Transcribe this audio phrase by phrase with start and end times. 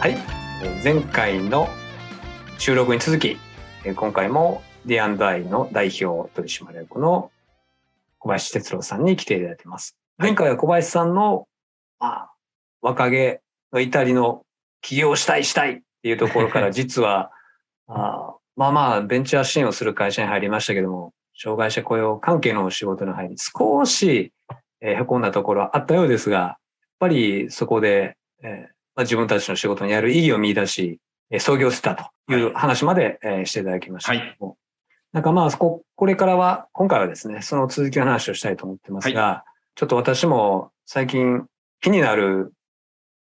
[0.00, 0.12] はい、
[0.62, 1.68] えー前回の
[2.56, 3.36] 収録に続き、
[3.84, 7.30] えー今回も D&I の代表取締役の
[8.18, 9.98] 小林哲郎さんに来ていただいてます。
[10.16, 11.46] 前回は小林さんの、
[11.98, 12.32] まあ、
[12.80, 13.40] 若気
[13.74, 14.46] の至りの
[14.80, 17.30] 起業したいしたいっていうところから 実は、
[17.86, 24.32] あーまあまあベンチャー支援をする会社に入りましたけども、障害者雇用関係の仕事に入り、少し、
[24.80, 26.58] えー、へこんだところはあったようですが、やっ
[27.00, 30.98] ぱりそこで、えーまあ、自分たちの仕事にやる意義を見出し、
[31.30, 34.56] えー創業したという話まで、えーしていただきましたけども。
[35.12, 41.46] なんかまあ、こ、これからは、今回はですね、その続きの話をしたいと思ってますが、ちょっと私も最近
[41.80, 42.52] 気になる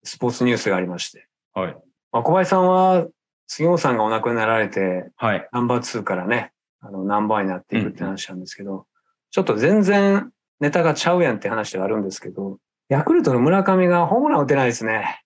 [0.04, 1.78] スポーツニュースがありまして、はい。
[2.12, 3.08] まあ、小林さんは
[3.48, 5.48] 杉本さんがお亡くなられて、はい。
[5.52, 8.86] ナンバー2からね、あの、ナンバーになっていくって話なんですけど、
[9.32, 12.58] ちょっと全然ネタがちゃうやんって話ではあるんですけど、
[12.90, 15.24] ヤクルトの村上がホームラン打てないですね。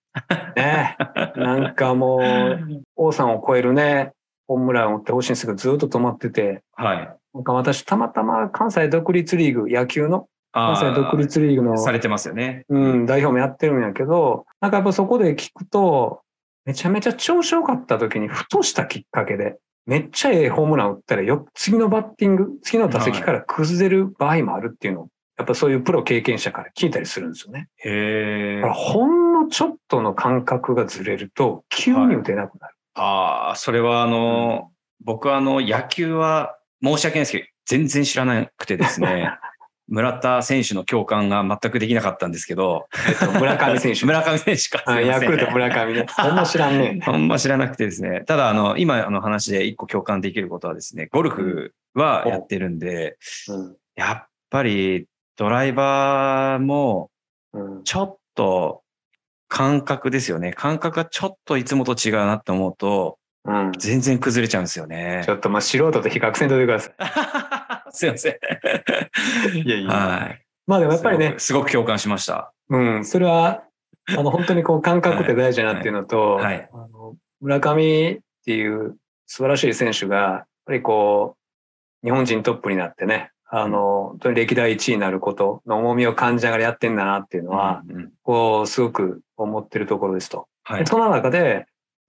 [0.56, 0.96] ね。
[1.36, 4.12] なんかもう、王さんを超えるね、
[4.46, 7.16] ホームランを打ってほしいんですけど、ずっと止まってて、はい。
[7.34, 12.64] なんか私、たまたま関西独立リーグ、野球の関あ西独立リーグの、されてますよね。
[12.68, 16.20] うん、代表もやってるんやけど、なんかやっぱそこで聞くと、
[16.64, 27.68] めちゃめちゃ調子良かった時に、ふとしたきっかけで、めっちゃええホームラン打ったらよ、次のバッティング、次の打席から崩れる場合もあるっていうのを、やっぱそういうプロ経験者から聞いたりするんですよね。
[27.78, 28.62] へえ
[29.42, 32.74] のちょっとの感覚がずれると、急に打てなくなる。
[32.94, 34.70] ああ、それはあの、
[35.04, 39.30] 僕はあの、野球は申し訳ないですけど、全然知らなくてですね、
[39.88, 44.06] 村田選手の共感が全くできなかったんですけど、えっと、村上選手。
[44.06, 45.00] 村上選手か。
[45.00, 46.06] ヤクルト村上ね。
[46.08, 47.00] ほんま知らんね。
[47.04, 48.22] ほんま知らなくてですね。
[48.26, 53.16] ただ、あの、今の話で一個共感できることはですね、ゴルフはやってるんで、
[53.48, 57.10] うんやっぱりドライバーも
[57.52, 58.81] うんちょっと
[59.52, 60.54] 感覚ですよね。
[60.54, 63.72] 感覚がちょっといつもと違うなって思うと、うん。
[63.78, 65.30] 全然崩れちゃうんですよねち。
[65.30, 67.92] ょっとまあ素人と比較せんといてください。
[67.94, 69.58] すいません。
[69.58, 70.42] いやいやはい。
[70.66, 72.54] まあでもやっぱりね、すごくすごく共感しました。
[72.70, 73.64] うん、それは、
[74.08, 81.36] あの、本当にこう感覚って大事だなっていうのと、はいはいあの村上っていう素晴らしい選手が、やっぱりこ
[82.02, 90.48] う、日本人トップになってね、あの、本当に歴代1位になることの重みを感じながらやってんだなっていうのは、うんうんこう、すごく思ってるところですと。
[90.62, 90.86] はい。
[90.86, 91.64] その中で、やっ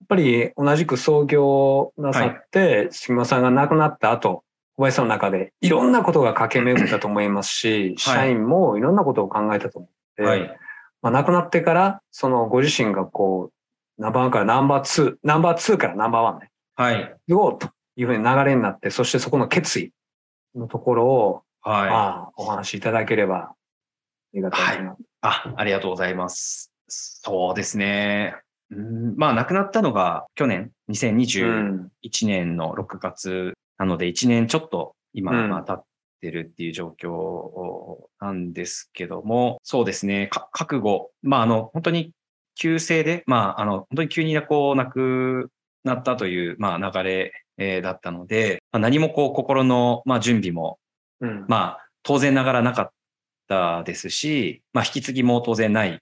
[0.08, 4.46] ぱり同じく創業なさって、杉本さんが亡くなった後、
[4.78, 10.58] 小林さんの中でいろんなことが駆け巡ったと思いますし、社員もいろんなことを考えたと思って、はい。
[11.02, 13.52] まあ、亡くなってから、そのご自身がこ
[14.00, 17.16] う、ナンバーワンからナンバーツー、ナンバーツーからナンバーワンね、はい。
[17.28, 19.92] 行こうというふうに流れになって、そしてそこの決意
[20.56, 21.90] のところを、はい。
[21.90, 23.56] まあ、お話しいただければ、あ
[24.34, 24.96] りがたいな。
[25.22, 26.72] あ、ありがとうございます。
[26.88, 28.36] そうですね。
[28.70, 31.92] うんまあ、亡くなったのが去年、2021うん。
[32.24, 35.84] 年の6月なので、1年ちょっと今、うんまあ経っ
[36.22, 41.12] てるっていう状況なんですけども、そうですね、か覚悟。
[41.22, 42.12] まあ、あの、本当に
[42.56, 45.52] 急性で、まあ、あの、本当に急にこう、亡く
[45.84, 50.80] なったという、まあ、流れ、えーだったので、まあ、何もこう、心の、まあ、準備も
[51.24, 51.46] うん。
[51.48, 52.92] まあ、当然ながらなかっ
[53.48, 56.02] たですし、まあ、引き継ぎも当然ない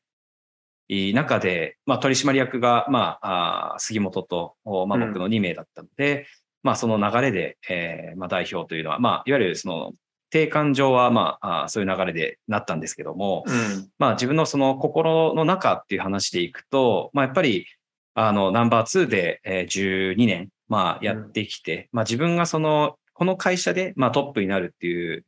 [1.13, 6.27] 中で、まあ、取締役が、まあ、あー杉本と、おまあ、うん僕の2名だったので、
[6.63, 9.93] まあ、その流れで、えーまあ、代表というのは、まあ、いわゆるその、
[10.31, 13.89] 定款上は、まあ、そういう流れでなったんですけども、うん。
[13.99, 17.67] まあ自分のその心の中っていう話でいくと、まあやっぱり、
[18.13, 25.25] あの、ナンバー2でえー12年、まあやってきて、まあ自分がその、この会社で、まあトップになるっていう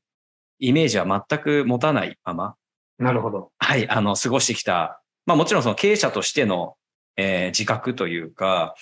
[0.60, 2.56] イメージは全く持たないまま、
[3.00, 3.52] なるほど。
[3.58, 5.02] はい、あの、過ごしてきた。
[5.26, 6.76] まあもちろんその経営者としての、
[7.18, 8.76] えー自覚というか、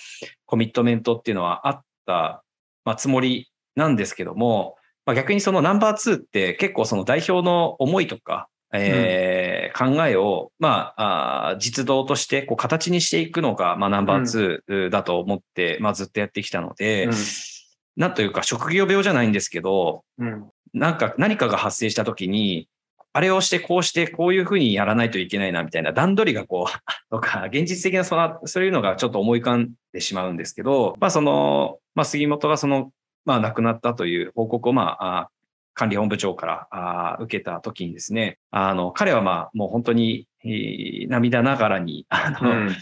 [0.46, 2.42] コミットメントっていうのはあった、
[2.84, 4.76] まあつもりなんですけども、
[5.06, 17.08] まあ逆にそのナンバー2って結構その代表の思いとか、えー考えを、まあ、あー実動としてこう形にしていくのが、まあ、ナンバー2だと思って、まあ、ずっとやってきたので、
[17.96, 20.50] なんというか職業病じゃないんですけど、うん。
[20.74, 22.68] なんか何かが発生した時に、
[23.14, 26.72] あれをしてこうしてこういうふうにやらないといけないなみたいな段取りがこう、
[27.10, 32.90] とか、現実的なその、そういうのがちょっと思い浮かんでしまうんですけど、まあその、まあ杉本がその、
[33.26, 35.30] まあ亡くなったという報告をまあ、あ
[35.74, 42.76] 管理本部長からあ受けた時にですね、あの、彼はまあもう本当に、えー涙ながらに、あの、うん。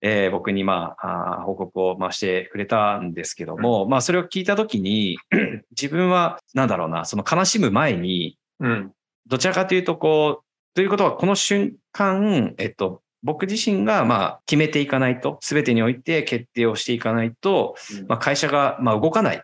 [0.00, 5.18] えー僕にまあ、あー報告をまあしてくれたんですけども、まあそれを聞いたときに、
[5.76, 8.92] 自分はなんだろうな、その悲しむ前に、うん。
[9.26, 10.44] どちらかというとこう、
[10.74, 17.74] ということはこの瞬間、えっと、僕自身がまあ決めていかないと、すべてにおいて決定をしていかないと、
[18.06, 19.42] まあ、会社がまあ動かないうん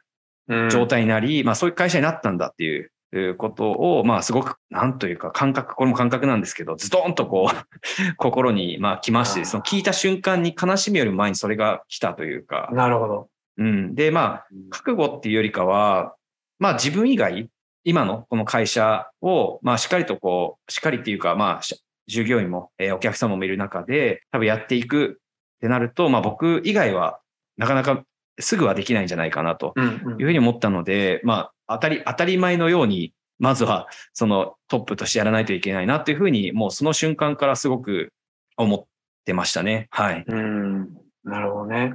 [0.70, 7.56] 状態になり、まあそういう会社になったんだっていういうことを、まあすごく、なんというか感覚、これも感覚なんですけど、ズドンとこう、
[8.16, 13.28] 心にまあ来まして、その聞いた瞬間に悲しみよりも前にそれが来たというか、なるほど。
[13.58, 13.94] うん。
[13.94, 16.14] で、まあ、覚悟っていうよりかは、
[16.58, 17.48] まあ自分以外、
[17.84, 25.20] 今のこの会社を、まあしっかりとこう、しっかりっていうか、まあし従業員も、えーお客様もいる中で、多分やっていく
[25.56, 27.20] ってなると、まあ僕以外は
[27.56, 28.02] なかなか
[28.38, 38.12] すぐはできないんじゃないかなとうんうんいうふうに思ったので、まあ当たり、当たり前のように、まずはそのトップとしてやらないといけないなっていうふうに、もうその瞬間からすごく
[38.56, 38.84] 思っ
[39.24, 39.88] てましたね。
[39.90, 40.24] はい。
[40.26, 40.88] うん。
[41.24, 41.94] なるほどね。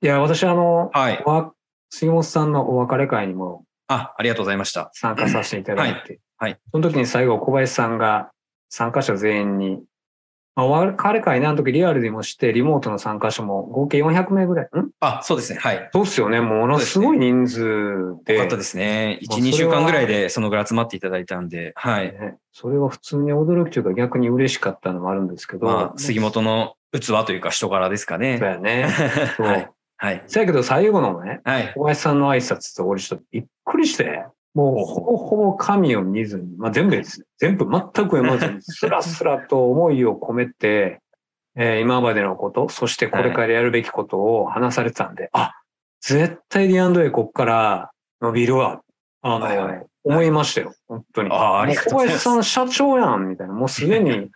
[0.00, 1.24] いや、私、あの、はい。
[1.90, 4.90] 杉本さんのお別れ会にもあ、ありがとうございました。
[4.92, 8.30] 参加させていただいて、はいはいその時に最後、小林さんが
[8.68, 9.82] 参加者全員に、
[10.58, 14.66] まあ、お別れ会ね、あの時リアルでもして、リモートの参加者も合計400名ぐらい。
[14.66, 14.90] ん？
[14.98, 15.60] あ、そうですね。
[15.60, 15.88] はい。
[15.92, 16.40] そうっすよね。
[16.40, 17.60] ものすごい人数
[18.24, 18.34] で。
[18.34, 19.20] よかったですね。
[19.22, 22.06] 1、まあそれは2週間ぐらいでそのぐらい集まっていただいたんで、はい。
[22.06, 25.66] ねそれは普通に驚きというか逆に嬉しかったのもあるんですけど。
[25.66, 28.38] まあ、杉本の器というか人柄ですかね。
[28.40, 28.88] そうやね。
[29.36, 29.46] そう。
[29.46, 29.70] はい。
[29.96, 30.24] はい。
[30.26, 31.72] せやけど最後のね、はい。
[31.76, 37.26] 小林さんの挨拶と俺ちょっとびっくりして、もうほぼほぼ紙を見ずに、まあ全部ですね。
[37.38, 41.00] 全部全く読まずに、 スラスラと思いを込めて、
[41.56, 45.52] えー今までのこと、そしてこれからやるべきことを話されてたんで、あ、
[46.00, 47.90] 絶対 D&A こっから
[48.20, 48.80] 伸びるわ。
[49.22, 50.72] あの、はいはい思いましたよ。
[50.86, 51.28] 本当に。
[51.32, 53.52] あーありがとうございますも小林さん社長やん、みたいな。
[53.52, 54.30] もうすでに、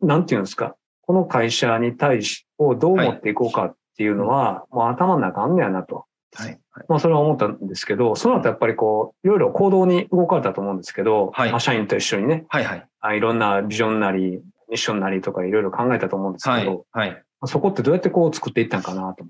[0.00, 0.76] なんていうんですか？
[1.02, 6.06] この会社に対し、をどう持っていこうかっていうのは、もう頭の中あんねやなと。
[6.34, 6.58] はい。
[6.88, 12.64] まあそれは思ったんですけど、その後やっぱりこう、いろいろ行動に動かれたと思うんですけど、はいまあ社員と一緒にね、はい。
[12.64, 12.86] はい。
[13.00, 16.86] あいろんなビジョンなり、ミッションなりとかいろいろ考えたと思うんですはいけど、。
[16.92, 17.10] はい。
[17.10, 19.24] まあそこってどうやってこう作っていったんかなと。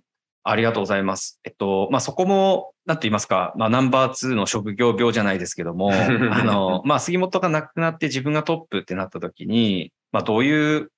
[0.46, 1.40] ありがとうございます。
[1.44, 10.90] えっと、まあ、そこも、なんと言いますか、まあ、ナンバー2の職業病じゃないですけども、 あの、まあ、杉本が亡くなって自分がトップってなった時に、まあ、どういう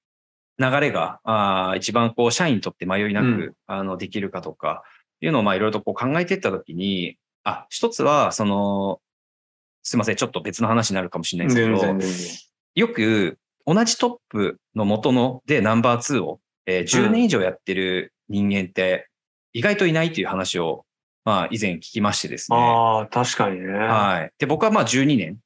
[0.59, 4.83] 流れが、あー一番こう、社員にとって迷いなく、うんあの、できるかとか、
[5.21, 9.01] いうのを、まあ、いろいろとこう考えていった時に、あ、一つは、その、
[9.83, 12.57] すいません、ちょっと別の話になるかもしれないですけど。
[12.75, 19.09] よく同じトップの元のでナンバー2を、えー10年以上やってる人間って
[19.53, 20.85] 意外といないという話を、
[21.25, 22.59] まあ以前聞きましてですね。
[22.59, 23.73] ああ、確かにね。
[23.73, 24.31] はい。
[24.39, 25.39] で、僕はまあ12年、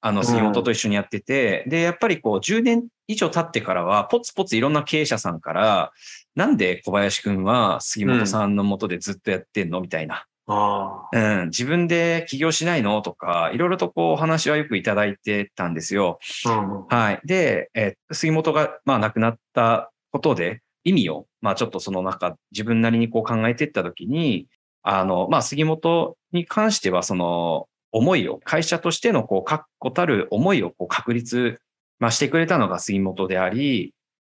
[0.00, 5.92] あの、杉本と一緒にやってて、で、やっぱりこう10年以上経ってからは、ポツポツいろんな経営者さんから、
[6.34, 10.26] なんで小林くんは杉本さんの元でずっとやってんのみたいな。
[10.46, 16.18] あうん、自分で起業しないのとか、いろいろとこうお話はよくいただいてたんですよ。
[16.46, 16.50] あ。
[16.50, 17.20] うんはい。
[17.24, 24.46] で、えー杉本が、まあ、亡くなったことで、意味を、まあ、ちょっとその中、自分なりにこう考えていったときに、
[24.82, 31.60] あの、まあ、杉本に関しては、その、思いを、会社としての、こう、確固たる思いを、こう、確立、
[31.98, 33.94] まあ、してくれたのが杉本であり、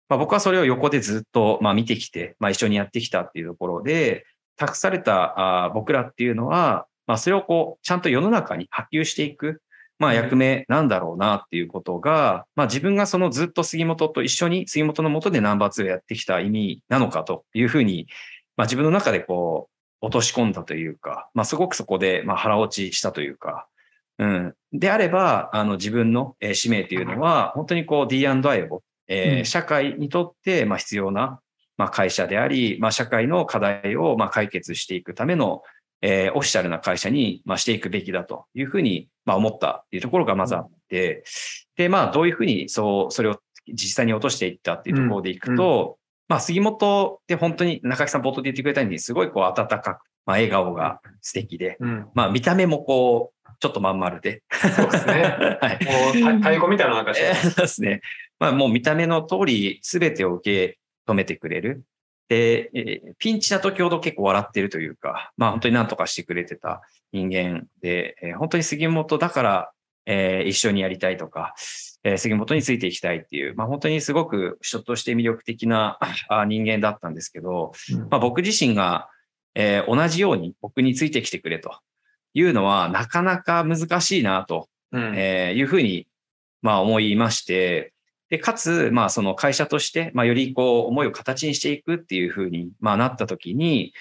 [0.09, 4.25] まあ、僕はそれを横でずっと、まあ、見てきて、まあ、一緒にやってきたっていうところで、
[4.55, 9.61] 託されたあー僕らっていうのは、まあ、それをこう、ちゃんと世の中に波及していく、
[9.99, 18.07] まあ、役目なんだろうなっていうことが、まあ、自分がそのずっと杉本と一緒に、杉本のもとでナンバー2をやってきた意味なのかというふうに、
[18.55, 19.69] まあ、自分の中でこ
[20.01, 23.67] う、落とし込んだというか、まあ、すごくそこで、まあ、腹落ちしたというか、
[24.19, 24.53] うん。
[24.73, 31.39] であれば、あの、自分のえー使命というのは、本当にこう D&I を、えーうん社会にとって、まあ、必要な、
[31.77, 35.61] まあ、会社であり、まあ、社会の課題を、まあ、解決していくための、
[36.01, 41.23] えーオフィシャルな会社に、まあ、していくべきだというふうに、まあ、思ったっていうところがまずあって、
[41.75, 45.97] で、まあ、どういうふうに、そう、それを実際に落としていったっていうところでいくと、
[46.27, 49.85] まあ、杉本って本当に中木さん冒頭で言ってくれたように、すごいこう、温かく、
[50.25, 52.07] まあ、笑顔が素敵で、うん。
[52.13, 54.43] まあ、見た目もこう、ちょっとまん丸で。
[54.51, 55.23] そうですね。
[55.61, 55.85] はい。
[55.85, 58.01] もう太太鼓みたいななんかしてえーそうですね。
[58.39, 61.83] まあもう見た目の通り全てを受け止めてくれる。
[62.29, 69.71] で、えーピンチな時ほど結構笑ってるというか、まあ本当に何とかしてくれてた人間で、えー本当に杉本だから、
[70.05, 71.55] えー一緒にやりたいとか、
[72.03, 75.97] えー杉本についていきたいっていう、まあ本当にすごく人として魅力的な
[76.29, 79.09] あ人間だったんですけど、うんまあ僕自身が、
[79.55, 81.79] えー同じように僕についてきてくれと
[82.37, 86.07] いうのはなかなか難しいなとうんえーいうふうに、
[86.61, 87.93] まあ思いまして、
[88.29, 93.93] で、かつ、まあその会社として、まあよりこう思いを形にしていくっていうふうに、まあなった時に、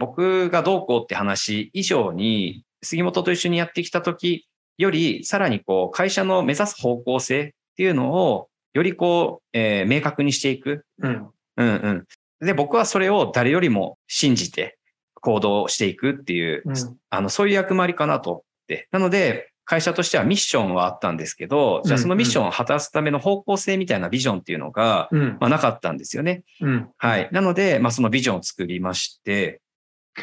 [0.00, 10.84] 僕がどうこうって話以上に、杉本と一緒にやってきた時より、さらにこう会社の目指す方向性っていうのを、よりこう、えー明確にしていく。
[10.98, 11.28] うん。
[11.56, 12.06] うん
[12.40, 12.46] うん。
[12.46, 14.78] で、僕はそれを誰よりも信じて
[15.22, 16.74] 行動していくっていう、うん
[17.08, 18.88] あの、そういう役回りかなと思って。
[18.92, 25.36] なので、会社としてはミッションはあったんですけど、じゃあそのミッションを果たすための方向性みたいなビジョンっていうのが、うん。
[25.40, 26.42] まあ、なかったんですよね。
[26.60, 26.88] うん。
[26.98, 27.28] はい。
[27.32, 29.60] なので、まあ、そのビジョンを作りまして、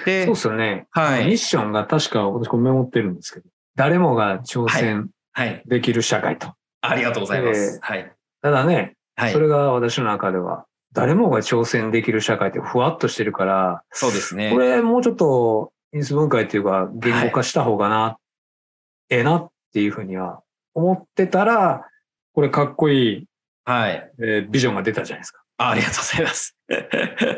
[0.06, 0.88] でそう、ですよね。
[0.91, 5.63] はいミッションが確か私これメモってるんですけど、誰もが挑戦はい。
[5.65, 6.53] できる社会と。
[6.82, 7.75] ありがとうございます。
[7.75, 8.12] えーはい。
[8.41, 9.39] ただね、はいそ。
[9.39, 14.51] れが私の中では、誰もが挑戦できる社会ってふわっとしてるから、そうですね。
[14.51, 18.17] これもうちょっと因数分解っていうか言語化した方がな、
[19.10, 20.41] ええなっていうふうには
[20.74, 21.88] 思ってたら、
[22.34, 23.25] これかっこいい、
[23.65, 24.12] はい。
[24.19, 25.43] えービジョンが出たじゃないですか。
[25.58, 26.58] あありがとうございます。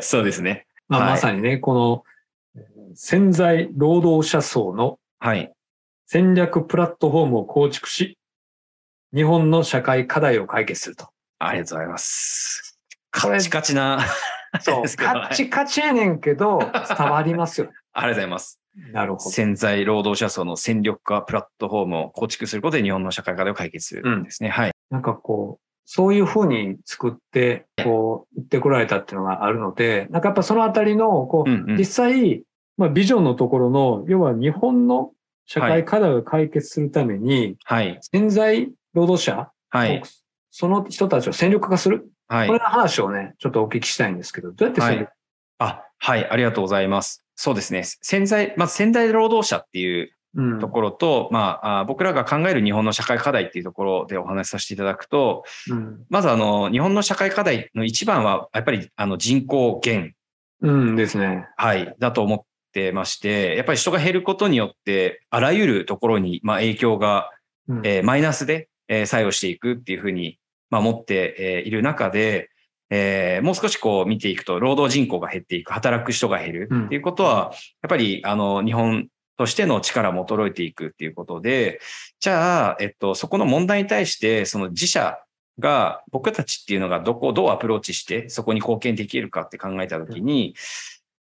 [0.00, 0.66] そうですね。
[0.88, 2.04] まあ、はいまさにね、この
[2.56, 5.52] えー潜在労働者層のはい。
[6.06, 8.18] 戦略プラットフォームを構築し、
[9.14, 11.08] 日本の社会課題を解決すると。
[11.38, 12.71] ありがとうございます。
[13.12, 14.04] カチカチな。
[14.60, 17.70] そう、ですけどカッチカチやねんけど、伝わりますよ。
[17.92, 18.60] ありがとうございます。
[18.92, 19.30] なるほど。
[19.30, 24.48] 潜在労働者層の戦力化プラットフォームを構築することで日本の社会課題を解決するんですね。
[24.48, 24.72] はい。
[24.90, 32.42] なんかこう、そういうふうに作って、こう、言ってこられたっていうのがあるので、なんかやっぱそのあたりの、こう、うんうん実際、
[32.78, 35.12] まあ、ビジョンのところの、要は日本の
[35.46, 37.98] 社会課題を解決するために、はい。
[38.00, 40.02] 潜在労働者、はい。
[40.50, 42.58] その人たちを戦力化する、はいこれ。
[42.58, 45.12] の話をね、ちょっとお聞きしたいんですけど、どうやって戦力、
[45.58, 46.28] あ、はい。
[46.28, 47.24] ありがとうございます。
[47.36, 47.84] そうですね。
[47.84, 60.14] 潜在、まず潜在労働者っていううんところと、まああ、僕らが考える日本の社会課題っていうところでお話しさせていただくと、うんまずあの、日本の社会課題の一番は、やっぱりあの人口減、
[60.62, 61.48] うんですね。
[61.56, 62.40] はい、だと思っ
[62.72, 67.30] てまして、やっぱり人が減ることによって、あらゆるところに、まあ、影響が、
[67.68, 70.38] うんえーマイナスで、えー作用していくっていうふうに、
[70.72, 72.50] まあ、思って、えーいる中で、
[72.90, 77.52] えーもう少しこう見ていくと、労働人口が減っていく、働く人が減るうんっていうことは、
[77.82, 81.80] やっぱり、あの、日本としての力も衰えていくっていうことで、
[82.20, 85.18] じゃあ、えっと、そこの問題に対して、その自社
[85.58, 90.54] が、僕たちっていうのがどこをどうアプローチして、そこに貢献できるかって考えたときに、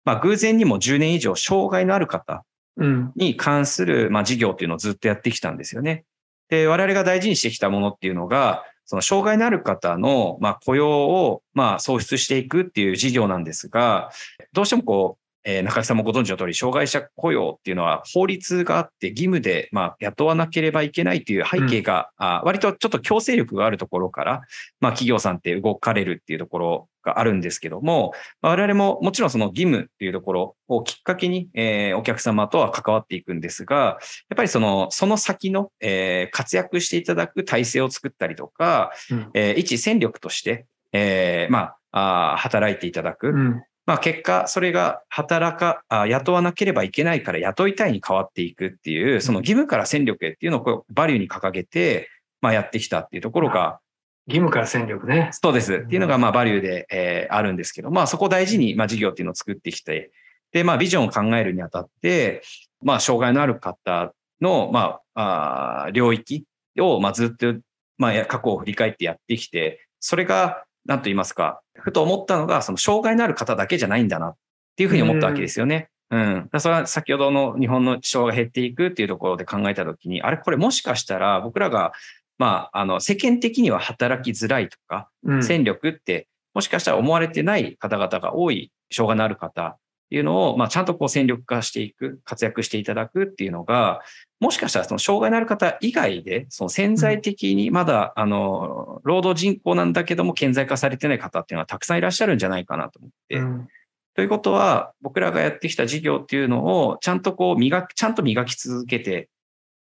[0.05, 2.43] まあ、偶然にも10年以上、障害のある方
[2.77, 3.11] うん。
[3.15, 6.05] に関する、まあ、事業っていうのをずっとやってきたんですよね。
[6.49, 14.10] で、我々が大事にしてきたものっていうのが、その障害のある方の、ま、雇用を、ま、創出していくっていう事業なんですが、
[14.51, 24.41] どうしてもこう、えー中木さんもご存知の通り、障害者雇用っていうのは法律があって義務で、まあ、雇わなければいけないっていう背景が、あ割とちょっと強制力があるところから、
[24.79, 33.98] まあ、企業さんって動かれるっていうところがあるんですけども、まあ我々ももちろんその義務っていうところをきっかけに、えーお客様とは関わっていくんですが、やっ
[34.36, 43.29] ぱりその、その先の、えー活躍していただく体制を作ったりとか、うんえー一戦力として、えーまあ、あー働いていただく。
[43.29, 43.63] うん。
[43.89, 52.08] まあ結果、それが働か、あ雇わなければいけないから雇いたいに変わっていくっていう、その義務から戦力へっていうのをこうバリューに掲げて、
[52.39, 53.79] まあやってきたっていうところが、
[54.27, 55.29] 義務から戦力ね。
[55.31, 55.74] そうです。
[55.74, 60.12] っていうのが、まあ、バリューで、えーあるんですけど、まあ、そこを大事に、まあ、事業っていうのを作ってきて、
[60.51, 62.43] で、まあ、ビジョンを考えるにあたって、
[62.84, 66.46] まあ、障害のある方の、まあ、あー領域
[66.79, 67.55] を、まあ、ずっと、
[67.98, 74.36] まあ、や過去を振り返ってやってきて、それが、なんと言いますか、ふと思ったのが、その障害のある方だけじゃないんだなっ
[74.75, 75.89] ていうふうに思ったわけですよね。
[76.12, 76.33] うん。
[76.36, 81.91] だからそれは先ほどの日本の人が減っていくっていうところで考えたときに、あれこれもしかしたら僕らが、
[82.38, 85.43] まあ、あの、世間的には働きづらいとか、うん。
[85.43, 89.77] 戦力って、もしかしたら思われてない方々が多い、障害のある方
[90.11, 94.01] いうのを、まあ、ちゃんとこう戦力化していく、活躍していただくっていうのが、
[94.39, 103.37] もしかしたらその障害のある方以外で、その潜在的にまだ、あの、労働人口なんだけども、顕在化されてない方っていうのはたくさんいらっしゃるんじゃないかなと思って。
[103.37, 103.67] うん
[104.15, 109.29] ということは、僕らがやってきた事業っていうのを、ちゃんとこう磨く、ちゃんと磨き続けて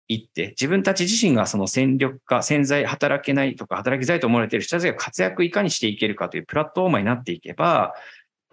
[0.08, 7.94] いって、自分たち自身がその戦力化、潜在働けないとか働きづらいと思われている人たちが活躍いかにしていけるかというプラットフォーマーになっていけば、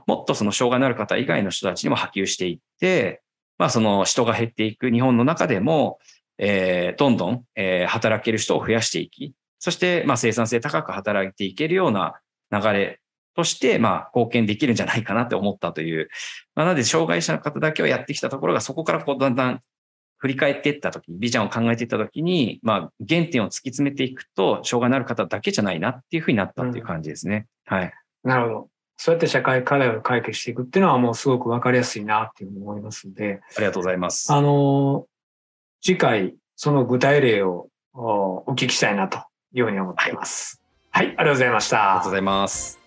[0.07, 3.21] もっとその障害のある方以外の人たちにも波及していって、
[3.57, 5.99] まあその人が減っていく日本の中でも、
[6.37, 12.15] えーどんどん、えー働ける人を増やしていき、そしてまあ生産性高く働いていけるような
[12.51, 12.99] 流れ
[13.35, 16.09] として、まあ貢献できるんじゃないかなって思ったという。
[16.55, 19.59] まあ、なので障害者の方だけをやってきたところが、そこからこうだんだん
[20.17, 27.47] 振り返っていったとき、ビジョンを考えていったときに、まあ原点を突き詰めていくと、障害のある方だけじあないなっていうふうになったっていう感じですね。
[27.65, 27.93] はい。
[28.23, 28.69] なるほど。
[29.03, 34.31] そうやって社会課題を解決していくっていうのはもうすごくわかりやすいなっていうふうに思いますんで、ありがとうございます。
[34.31, 35.07] あの、
[35.81, 39.19] 次回、その具体例をおお聞きしたいなと
[39.53, 40.63] いうふうに思っています。
[40.91, 41.89] はい、ありがとうございました。
[41.89, 42.82] ありがとうございます。